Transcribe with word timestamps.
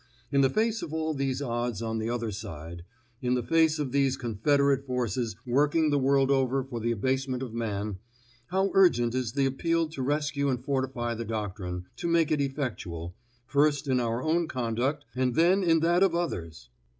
In 0.31 0.41
the 0.41 0.49
face 0.49 0.81
of 0.81 0.91
all 0.95 1.13
these 1.13 1.43
odds 1.43 1.79
on 1.79 1.99
the 1.99 2.09
other 2.09 2.31
side, 2.31 2.83
in 3.21 3.35
the 3.35 3.43
face 3.43 3.77
of 3.77 3.91
these 3.91 4.17
confederate 4.17 4.83
forces 4.83 5.35
working 5.45 5.91
the 5.91 5.99
world 5.99 6.31
over 6.31 6.63
for 6.63 6.79
the 6.79 6.89
abasement 6.89 7.43
of 7.43 7.53
man, 7.53 7.99
how 8.47 8.71
urgent 8.73 9.13
is 9.13 9.33
the 9.33 9.45
appeal 9.45 9.87
to 9.89 10.01
rescue 10.01 10.49
and 10.49 10.65
fortify 10.65 11.13
the 11.13 11.23
doctrine, 11.23 11.85
to 11.97 12.07
make 12.07 12.31
it 12.31 12.41
effectual, 12.41 13.13
first 13.45 13.87
in 13.87 13.99
our 13.99 14.23
own 14.23 14.47
conduct 14.47 15.05
and 15.15 15.35
then 15.35 15.61
in 15.63 15.81
that 15.81 16.01
of 16.01 16.15
others! 16.15 16.69